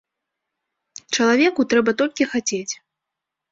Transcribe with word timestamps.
Чалавеку 1.17 1.61
трэба 1.75 1.91
толькі 2.01 2.29
хацець. 2.35 2.69